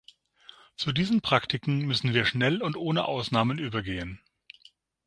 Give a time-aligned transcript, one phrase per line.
[0.77, 4.19] Zu diesen Praktiken müssen wir schnell und ohne Ausnahmen übergehen.